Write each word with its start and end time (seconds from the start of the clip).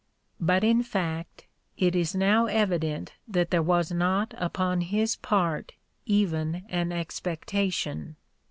But 0.39 0.63
in 0.63 0.81
fact 0.81 1.45
it 1.77 1.95
is 1.95 2.15
now 2.15 2.47
evident 2.47 3.13
that 3.27 3.51
there 3.51 3.61
was 3.61 3.91
not 3.91 4.33
upon 4.39 4.81
his 4.81 5.15
part 5.15 5.73
even 6.07 6.63
an 6.69 6.91
expectation. 6.91 8.15